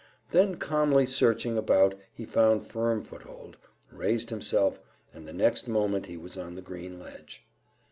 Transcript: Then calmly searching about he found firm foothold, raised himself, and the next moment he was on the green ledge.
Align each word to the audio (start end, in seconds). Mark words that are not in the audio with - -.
Then 0.31 0.55
calmly 0.55 1.05
searching 1.05 1.59
about 1.59 1.93
he 2.11 2.25
found 2.25 2.65
firm 2.65 3.03
foothold, 3.03 3.57
raised 3.91 4.31
himself, 4.31 4.79
and 5.13 5.27
the 5.27 5.31
next 5.31 5.67
moment 5.67 6.07
he 6.07 6.17
was 6.17 6.39
on 6.39 6.55
the 6.55 6.61
green 6.63 6.99
ledge. 6.99 7.43